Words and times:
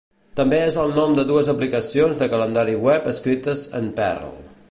També 0.37 0.61
és 0.69 0.77
el 0.83 0.93
nom 0.99 1.13
de 1.19 1.25
dues 1.31 1.51
aplicacions 1.53 2.17
de 2.23 2.29
calendari 2.33 2.75
web 2.89 3.13
escrites 3.13 3.67
en 3.81 3.93
Perl. 4.01 4.37